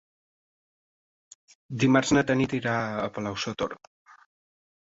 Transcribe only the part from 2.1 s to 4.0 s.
na Tanit irà a Palau-sator.